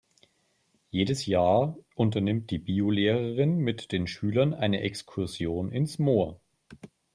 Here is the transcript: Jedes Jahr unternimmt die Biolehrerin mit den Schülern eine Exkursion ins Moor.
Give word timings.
Jedes 0.89 1.27
Jahr 1.27 1.77
unternimmt 1.93 2.49
die 2.49 2.57
Biolehrerin 2.57 3.57
mit 3.59 3.91
den 3.91 4.07
Schülern 4.07 4.55
eine 4.55 4.81
Exkursion 4.81 5.71
ins 5.71 5.99
Moor. 5.99 6.39